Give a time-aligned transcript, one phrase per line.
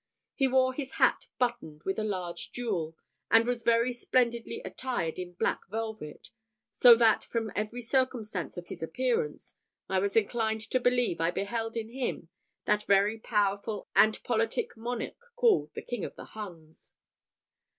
[0.33, 2.95] He wore his hat buttoned with a large jewel,
[3.29, 6.31] and was very splendidly attired in black velvet;
[6.71, 9.53] so that, from every circumstance of his appearance,
[9.87, 12.29] I was inclined to believe I beheld in him
[12.65, 16.95] that very powerful and politic monarch called the King of the Huns.